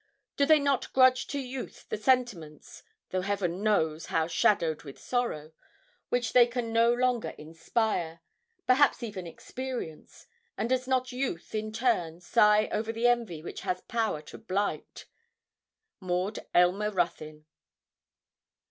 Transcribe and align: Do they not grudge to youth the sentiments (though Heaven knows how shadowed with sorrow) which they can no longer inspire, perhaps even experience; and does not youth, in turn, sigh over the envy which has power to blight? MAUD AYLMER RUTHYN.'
Do 0.35 0.47
they 0.47 0.57
not 0.57 0.91
grudge 0.93 1.27
to 1.27 1.37
youth 1.39 1.85
the 1.89 1.95
sentiments 1.95 2.81
(though 3.11 3.21
Heaven 3.21 3.61
knows 3.61 4.07
how 4.07 4.25
shadowed 4.25 4.81
with 4.81 4.97
sorrow) 4.97 5.51
which 6.09 6.33
they 6.33 6.47
can 6.47 6.73
no 6.73 6.91
longer 6.91 7.35
inspire, 7.37 8.21
perhaps 8.65 9.03
even 9.03 9.27
experience; 9.27 10.25
and 10.57 10.69
does 10.69 10.87
not 10.87 11.11
youth, 11.11 11.53
in 11.53 11.71
turn, 11.71 12.19
sigh 12.19 12.67
over 12.71 12.91
the 12.91 13.05
envy 13.05 13.43
which 13.43 13.61
has 13.61 13.81
power 13.81 14.23
to 14.23 14.39
blight? 14.39 15.05
MAUD 15.99 16.39
AYLMER 16.55 16.89
RUTHYN.' 16.89 17.45